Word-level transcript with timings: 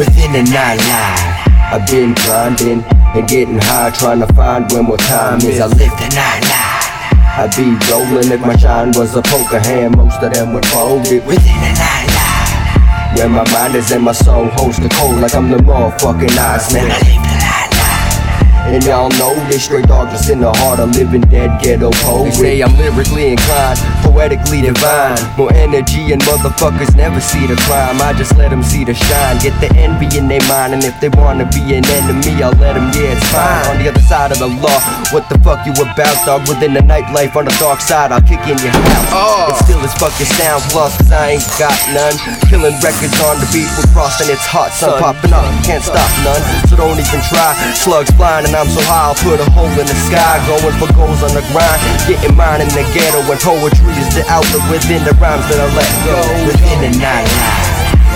within 0.00 0.32
the 0.32 0.42
nightlife. 0.50 1.20
I've 1.72 1.86
been 1.86 2.14
grinding 2.24 2.82
and 3.14 3.28
getting 3.28 3.58
high, 3.58 3.90
trying 3.90 4.20
to 4.20 4.32
find 4.32 4.64
when 4.72 4.84
more 4.86 4.96
time 4.96 5.40
is. 5.42 5.60
I 5.60 5.66
live 5.66 5.92
the 6.00 6.08
nightlife. 6.16 6.88
I 7.36 7.44
be 7.54 7.76
rolling 7.92 8.32
if 8.32 8.40
my 8.40 8.56
shine 8.56 8.92
was 8.96 9.14
a 9.14 9.22
poker 9.22 9.60
hand, 9.60 9.98
most 9.98 10.22
of 10.22 10.32
them 10.32 10.54
would 10.54 10.64
fold 10.66 11.06
it 11.06 11.24
within 11.26 11.58
the 11.64 11.72
nightlife. 11.76 13.16
Where 13.16 13.28
my 13.28 13.44
mind 13.52 13.74
is 13.74 13.92
and 13.92 14.02
my 14.02 14.12
soul 14.12 14.46
holds 14.56 14.78
the 14.78 14.88
cold 14.88 15.20
like 15.20 15.34
I'm 15.34 15.50
the 15.50 15.58
motherfucking 15.58 16.36
Iceman. 16.38 16.90
I 16.90 16.98
live. 17.00 17.29
And 18.80 18.88
y'all 18.88 19.12
know 19.20 19.36
this 19.52 19.68
straight 19.68 19.84
dog 19.92 20.08
just 20.08 20.32
in 20.32 20.40
the 20.40 20.48
heart 20.64 20.80
of 20.80 20.96
living 20.96 21.20
dead 21.28 21.60
ghetto 21.60 21.92
poet. 22.00 22.32
They 22.32 22.56
say 22.56 22.62
I'm 22.64 22.72
lyrically 22.80 23.36
inclined, 23.36 23.76
poetically 24.00 24.64
divine. 24.64 25.20
More 25.36 25.52
energy 25.52 26.16
and 26.16 26.22
motherfuckers 26.24 26.96
never 26.96 27.20
see 27.20 27.44
the 27.44 27.60
crime. 27.68 28.00
I 28.00 28.16
just 28.16 28.32
let 28.40 28.48
them 28.48 28.64
see 28.64 28.88
the 28.88 28.96
shine, 28.96 29.36
get 29.44 29.52
the 29.60 29.68
envy 29.76 30.08
in 30.16 30.32
their 30.32 30.40
mind. 30.48 30.72
And 30.72 30.80
if 30.80 30.96
they 30.96 31.12
wanna 31.12 31.44
be 31.52 31.60
an 31.76 31.84
enemy, 31.84 32.40
I'll 32.40 32.56
let 32.56 32.72
them, 32.72 32.88
yeah, 32.96 33.20
it's 33.20 33.28
fine. 33.28 33.68
On 33.68 33.76
the 33.84 33.92
other 33.92 34.00
side 34.08 34.32
of 34.32 34.40
the 34.40 34.48
law, 34.48 34.80
what 35.12 35.28
the 35.28 35.36
fuck 35.44 35.60
you 35.68 35.76
about, 35.76 36.16
dog? 36.24 36.48
Within 36.48 36.72
the 36.72 36.80
nightlife 36.80 37.36
on 37.36 37.44
the 37.44 37.52
dark 37.60 37.84
side, 37.84 38.16
I'll 38.16 38.24
kick 38.24 38.40
in 38.48 38.56
your 38.64 38.72
house. 38.72 39.12
Oh. 39.12 39.52
And 39.52 39.60
still 39.60 39.84
it's 39.84 39.92
fucking 40.00 40.32
sound 40.40 40.64
plus, 40.72 40.96
cause 40.96 41.12
I 41.12 41.36
ain't 41.36 41.44
got 41.60 41.76
none. 41.92 42.16
Killing 42.48 42.80
records 42.80 43.12
on 43.28 43.36
the 43.44 43.48
beat 43.52 43.68
with 43.76 43.92
frost 43.92 44.24
and 44.24 44.32
it's 44.32 44.48
hot, 44.48 44.72
sun 44.72 44.96
popping 44.96 45.36
up, 45.36 45.44
can't 45.68 45.84
stop 45.84 46.08
none. 46.24 46.40
So 46.72 46.80
don't 46.80 46.96
even 46.96 47.20
try. 47.28 47.52
Slugs 47.76 48.08
flying 48.16 48.48
and 48.48 48.56
I'm 48.56 48.69
so 48.70 48.80
high, 48.86 49.10
I'll 49.10 49.18
put 49.18 49.42
a 49.42 49.48
hole 49.50 49.66
in 49.66 49.86
the 49.86 49.98
sky. 50.06 50.38
Going 50.46 50.76
for 50.78 50.86
goals 50.94 51.20
on 51.26 51.34
the 51.34 51.42
grind, 51.50 51.82
getting 52.06 52.34
mine 52.38 52.62
in 52.62 52.70
the 52.70 52.86
ghetto. 52.94 53.18
And 53.26 53.40
poetry 53.42 53.94
is 53.98 54.10
the 54.14 54.22
outlet 54.30 54.62
within 54.70 55.02
the 55.02 55.14
rhymes 55.18 55.42
that 55.50 55.58
I 55.58 55.66
let 55.74 55.90
go. 56.06 56.18
Within 56.46 56.78
the 56.86 56.90
nightlife, 57.02 57.66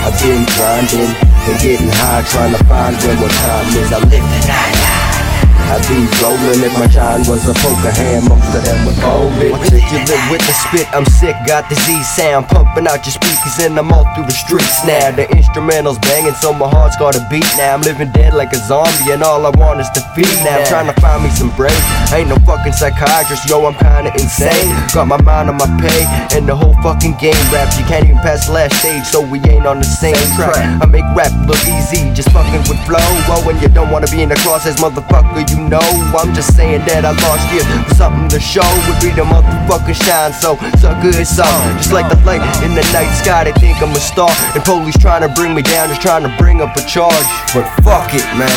I've 0.07 0.17
been 0.23 0.47
grinding 0.55 1.11
and 1.11 1.57
getting 1.59 1.91
high, 1.91 2.23
trying 2.31 2.55
to 2.55 2.63
find 2.71 2.95
where 3.03 3.19
more 3.19 3.35
time 3.43 3.67
is. 3.75 3.91
I 3.91 3.99
live 3.99 4.23
the 4.23 4.41
nightlife. 4.47 5.54
I 5.71 5.81
be 5.89 6.07
rolling 6.23 6.63
if 6.63 6.75
my 6.79 6.87
shine 6.89 7.25
was 7.27 7.49
a 7.49 7.55
poker 7.59 7.91
hand, 7.91 8.29
most 8.29 8.47
of 8.55 8.63
them 8.63 8.79
would 8.87 8.99
fold 9.01 9.33
it. 9.41 9.53
Articulate 9.53 10.25
with 10.31 10.45
the 10.45 10.55
spit, 10.69 10.87
I'm 10.95 11.07
sick, 11.19 11.35
got 11.47 11.69
the 11.69 11.77
Z 11.89 11.91
sound 12.15 12.47
pumping 12.49 12.87
out 12.87 13.03
your 13.03 13.17
speakers 13.17 13.59
and 13.59 13.79
I'm 13.79 13.91
all 13.91 14.07
through 14.15 14.29
the 14.29 14.37
streets 14.37 14.85
now. 14.87 15.11
The 15.11 15.27
instrumentals 15.33 16.01
banging, 16.03 16.37
so 16.39 16.53
my 16.53 16.69
heart's 16.69 16.97
got 16.97 17.17
a 17.17 17.23
beat 17.31 17.49
now. 17.57 17.75
I'm 17.75 17.83
living 17.83 18.13
dead 18.13 18.35
like 18.35 18.53
a 18.53 18.61
zombie 18.69 19.11
and 19.11 19.23
all 19.23 19.45
I 19.47 19.51
want 19.57 19.81
is 19.81 19.91
to 19.97 20.01
feed 20.15 20.31
now. 20.45 20.63
I'm 20.63 20.67
trying 20.67 20.89
to 20.93 20.97
find 21.01 21.25
me 21.25 21.31
some 21.31 21.51
brains, 21.57 21.81
I 22.13 22.23
ain't 22.23 22.29
no 22.29 22.37
fucking 22.47 22.73
psychiatrist, 22.73 23.49
yo, 23.49 23.65
I'm 23.67 23.75
kinda 23.75 24.13
insane. 24.15 24.71
Got 24.93 25.09
my 25.09 25.21
mind 25.23 25.51
on 25.51 25.57
my 25.57 25.69
pay 25.81 26.07
and 26.37 26.47
the 26.47 26.55
whole 26.55 26.75
fucking 26.85 27.17
game 27.19 27.41
rap. 27.51 27.73
You 27.79 27.85
can't 27.87 28.05
even 28.05 28.21
pass 28.23 28.49
last 28.49 28.79
stage, 28.79 29.05
so 29.05 29.21
we 29.21 29.41
ain't 29.49 29.67
on 29.67 29.79
the 29.79 29.89
same 29.89 30.19
track. 30.37 30.55
I 30.81 30.87
make 30.87 31.07
rap 31.17 31.33
look 31.49 31.61
easy, 31.67 32.13
just 32.15 32.31
fucking 32.31 32.63
with 32.71 32.79
flow. 32.87 33.03
Oh, 33.33 33.43
when 33.47 33.59
you 33.61 33.69
don't 33.69 33.91
wanna 33.91 34.07
be 34.07 34.23
in 34.23 34.29
the 34.29 34.39
crosshairs, 34.45 34.77
motherfucker, 34.79 35.43
you 35.51 35.54
know. 35.57 35.85
I'm 36.19 36.35
just 36.35 36.57
saying 36.57 36.87
that 36.87 37.05
I 37.05 37.13
lost 37.15 37.47
you 37.55 37.63
something 37.95 38.29
to 38.31 38.41
show 38.41 38.67
would 38.87 39.01
be 39.03 39.11
the 39.15 39.27
motherfucking 39.27 39.99
shine. 39.99 40.33
So, 40.33 40.57
so 40.79 40.95
good 41.03 41.27
song. 41.27 41.61
Just 41.79 41.93
like 41.93 42.09
the 42.11 42.19
light 42.27 42.43
in 42.63 42.75
the 42.75 42.85
night 42.95 43.13
sky, 43.19 43.45
they 43.45 43.55
think 43.59 43.81
I'm 43.83 43.95
a 43.95 44.03
star. 44.03 44.31
And 44.55 44.63
police 44.65 44.99
trying 44.99 45.23
to 45.23 45.31
bring 45.35 45.55
me 45.55 45.63
down, 45.63 45.89
just 45.89 46.03
trying 46.03 46.23
to 46.23 46.33
bring 46.37 46.61
up 46.61 46.77
a 46.77 46.83
charge. 46.87 47.29
But 47.55 47.67
fuck 47.83 48.11
it, 48.15 48.27
man. 48.35 48.51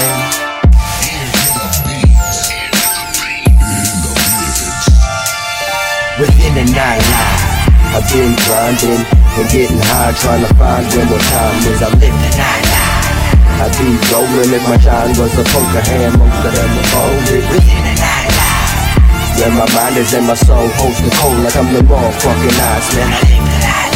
Within 6.18 6.54
the 6.58 6.66
nightlife, 6.74 7.44
I've 7.94 8.08
been 8.10 8.34
grinding 8.50 9.06
and 9.38 9.48
getting 9.54 9.78
high, 9.78 10.14
trying 10.18 10.42
to 10.42 10.52
find 10.56 10.86
when 10.94 11.06
more 11.08 11.22
time 11.30 11.58
is. 11.70 11.82
I 11.82 11.90
live 11.94 12.00
the 12.02 12.32
nightlife. 12.34 12.97
I 13.58 13.68
be 13.74 13.90
rolling 14.14 14.54
if 14.54 14.64
my 14.70 14.78
shine 14.78 15.18
was 15.18 15.34
a 15.34 15.44
poker 15.50 15.82
hand, 15.82 16.14
most 16.20 16.46
of 16.46 16.54
them 16.54 16.70
would 16.78 16.88
fold 16.94 17.28
it. 17.34 17.44
Within 17.50 17.82
the 17.90 17.94
nightlife, 17.98 19.42
where 19.42 19.50
my 19.50 19.66
mind 19.74 19.98
is 19.98 20.14
and 20.14 20.28
my 20.28 20.36
soul 20.36 20.68
holds 20.78 21.02
the 21.02 21.10
cold 21.18 21.42
like 21.42 21.56
I'm 21.56 21.74
the 21.74 21.82
motherfucking 21.82 22.54
Iceman. 22.54 23.87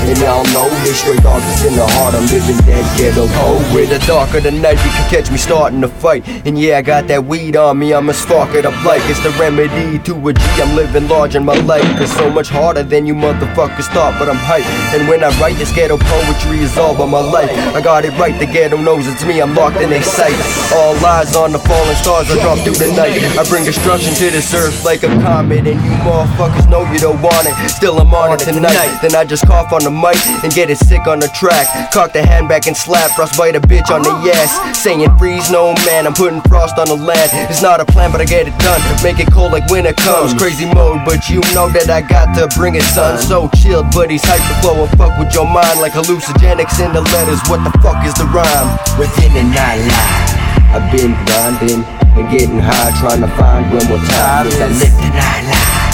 And 0.00 0.18
y'all 0.18 0.44
know 0.52 0.68
this 0.82 1.00
straight 1.00 1.22
darkness 1.22 1.64
in 1.64 1.76
the 1.76 1.86
heart. 1.86 2.14
I'm 2.14 2.26
living 2.26 2.56
that 2.66 2.84
ghetto 2.98 3.26
oh, 3.28 3.70
poet. 3.70 3.90
The 3.90 3.98
darker 4.06 4.40
the 4.40 4.50
night, 4.50 4.80
you 4.84 4.90
can 4.90 5.10
catch 5.10 5.30
me 5.30 5.36
starting 5.36 5.80
to 5.82 5.88
fight. 5.88 6.26
And 6.46 6.58
yeah, 6.58 6.78
I 6.78 6.82
got 6.82 7.06
that 7.08 7.24
weed 7.24 7.56
on 7.56 7.78
me. 7.78 7.92
I'm 7.92 8.08
a 8.08 8.14
spark 8.14 8.54
it 8.54 8.66
up 8.66 8.74
like 8.84 9.02
it's 9.10 9.22
the 9.22 9.30
remedy 9.38 9.98
to 10.00 10.28
a 10.28 10.32
G. 10.32 10.42
I'm 10.62 10.74
living 10.74 11.06
large 11.08 11.36
in 11.36 11.44
my 11.44 11.54
life. 11.68 11.84
It's 12.00 12.16
so 12.16 12.30
much 12.30 12.48
harder 12.48 12.82
than 12.82 13.06
you 13.06 13.14
motherfuckers 13.14 13.86
thought, 13.92 14.18
but 14.18 14.28
I'm 14.28 14.40
hype. 14.40 14.66
And 14.94 15.08
when 15.08 15.22
I 15.22 15.30
write 15.38 15.56
this 15.56 15.72
ghetto 15.72 15.98
poetry 15.98 16.58
is 16.58 16.76
all 16.78 16.96
by 16.96 17.06
my 17.06 17.20
life. 17.20 17.50
I 17.74 17.80
got 17.80 18.04
it 18.04 18.16
right. 18.18 18.36
The 18.38 18.46
ghetto 18.46 18.78
knows 18.78 19.06
it's 19.06 19.24
me. 19.24 19.40
I'm 19.40 19.54
locked 19.54 19.80
in 19.80 19.90
their 19.90 20.02
sight. 20.02 20.34
All 20.74 20.94
lies 21.02 21.36
on 21.36 21.52
the 21.52 21.60
falling 21.60 21.96
stars. 21.96 22.30
I 22.30 22.40
drop 22.40 22.58
through 22.64 22.80
the 22.80 22.90
night. 22.96 23.20
I 23.38 23.44
bring 23.48 23.64
destruction 23.64 24.14
to 24.14 24.30
this 24.30 24.52
earth 24.54 24.84
like 24.84 25.02
a 25.02 25.08
comet. 25.20 25.66
And 25.66 25.78
you 25.84 25.92
motherfuckers 26.02 26.68
know 26.68 26.90
you 26.90 26.98
don't 26.98 27.20
want 27.22 27.46
it. 27.46 27.54
Still, 27.68 28.00
I'm 28.00 28.12
on 28.14 28.34
it 28.34 28.40
tonight. 28.40 28.98
Then 29.02 29.14
I 29.14 29.24
just 29.24 29.46
cough 29.46 29.72
on 29.72 29.84
the 29.84 29.89
mic 29.90 30.16
and 30.42 30.52
get 30.52 30.70
it 30.70 30.78
sick 30.78 31.06
on 31.06 31.18
the 31.20 31.28
track. 31.34 31.66
Cock 31.92 32.12
the 32.12 32.22
hand 32.22 32.48
back 32.48 32.66
and 32.66 32.76
slap, 32.76 33.10
frostbite 33.12 33.56
a 33.56 33.60
bitch 33.60 33.90
on 33.90 34.02
the 34.02 34.12
ass. 34.32 34.78
Saying 34.78 35.06
freeze, 35.18 35.50
no 35.50 35.74
man, 35.86 36.06
I'm 36.06 36.14
putting 36.14 36.40
frost 36.42 36.78
on 36.78 36.86
the 36.86 36.96
land. 36.96 37.30
It's 37.50 37.62
not 37.62 37.80
a 37.80 37.84
plan, 37.84 38.12
but 38.12 38.20
I 38.20 38.24
get 38.24 38.48
it 38.48 38.56
done. 38.58 38.80
Make 39.02 39.18
it 39.18 39.30
cold 39.32 39.52
like 39.52 39.66
winter 39.70 39.92
comes. 39.92 40.34
Crazy 40.34 40.66
mode, 40.66 41.04
but 41.04 41.28
you 41.28 41.40
know 41.52 41.68
that 41.70 41.90
I 41.90 42.00
got 42.00 42.34
to 42.38 42.48
bring 42.56 42.74
it, 42.74 42.82
son. 42.82 43.18
So 43.18 43.48
chilled, 43.60 43.86
but 43.92 44.10
he's 44.10 44.24
hyper 44.24 44.54
flow 44.62 44.84
and 44.84 44.92
fuck 44.98 45.18
with 45.18 45.34
your 45.34 45.46
mind 45.46 45.80
like 45.80 45.92
hallucinogenics 45.92 46.78
in 46.84 46.92
the 46.92 47.02
letters. 47.12 47.40
What 47.50 47.64
the 47.64 47.72
fuck 47.82 48.04
is 48.06 48.14
the 48.14 48.26
rhyme? 48.30 48.68
Within 48.98 49.32
the 49.34 49.44
nightlife, 49.52 50.30
I've 50.72 50.86
been 50.92 51.12
grinding 51.26 51.84
and 52.16 52.26
getting 52.30 52.58
high, 52.58 52.90
trying 53.00 53.20
to 53.20 53.30
find 53.36 53.70
when 53.72 53.86
more 53.88 53.98
time 54.06 54.46
is. 54.46 54.60
I 54.60 54.68
live 54.68 54.94
the 54.96 55.08
nightlife. 55.14 55.89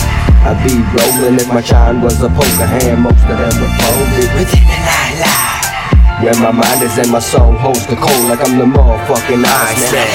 I 0.46 0.54
be 0.62 0.78
rolling 0.78 1.42
if 1.42 1.50
my 1.50 1.58
shine 1.58 1.98
was 1.98 2.22
a 2.22 2.30
poker 2.30 2.70
hand, 2.70 3.02
most 3.02 3.18
of 3.26 3.34
them 3.34 3.50
would 3.50 3.74
fold 3.82 4.14
it. 4.14 4.30
Within 4.38 4.62
the 4.62 4.78
nightlife, 4.78 6.22
where 6.22 6.38
my 6.38 6.54
mind 6.54 6.86
is 6.86 6.94
and 7.02 7.10
my 7.10 7.18
soul 7.18 7.50
holds 7.58 7.82
the 7.90 7.98
cold 7.98 8.30
like 8.30 8.38
I'm 8.46 8.54
the 8.54 8.62
motherfucking 8.62 9.42
Iceman. 9.42 10.06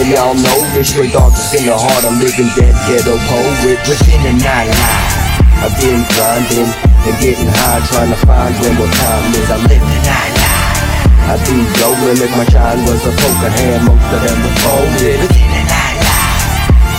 And 0.00 0.08
y'all 0.08 0.32
know 0.32 0.58
this 0.72 0.96
straight 0.96 1.12
darkness 1.12 1.52
in 1.52 1.68
the 1.68 1.76
heart. 1.76 2.08
I'm 2.08 2.16
living 2.16 2.48
dead 2.56 2.72
ghetto 2.88 3.20
poet 3.28 3.84
within 3.84 4.20
the 4.24 4.32
nightlife. 4.40 5.12
I've 5.60 5.76
been 5.76 6.00
grinding 6.16 6.72
and 7.04 7.16
getting 7.20 7.52
high, 7.52 7.84
trying 7.84 8.16
to 8.16 8.20
find 8.24 8.56
when 8.64 8.80
more 8.80 8.88
time 8.88 9.28
is. 9.44 9.48
I 9.52 9.60
live 9.60 9.84
the 9.84 9.98
nightlife. 10.08 10.56
I 11.20 11.36
be 11.44 11.68
rolling 11.84 12.16
if 12.16 12.32
my 12.32 12.48
shine 12.48 12.80
was 12.88 13.04
a 13.04 13.12
poker 13.12 13.52
hand, 13.60 13.92
most 13.92 14.08
of 14.08 14.24
them 14.24 14.38
would 14.40 14.56
fold 14.64 15.73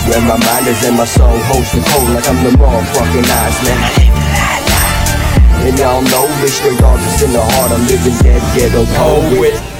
Where 0.06 0.20
my 0.22 0.38
mind 0.38 0.68
is 0.68 0.82
and 0.84 0.96
my 0.96 1.04
soul 1.04 1.36
holds 1.50 1.72
the 1.72 1.82
cold 1.90 2.08
like 2.14 2.28
I'm 2.28 2.38
the 2.44 2.50
motherfucking 2.50 3.26
Iceman. 3.26 3.78
And 5.66 5.78
y'all 5.78 6.02
know 6.02 6.26
this 6.40 6.60
darkness 6.78 7.22
in 7.22 7.32
the 7.32 7.42
heart. 7.42 7.72
I'm 7.72 7.84
living 7.88 8.14
dead 8.22 8.42
ghetto 8.54 8.84
poet. 8.94 9.75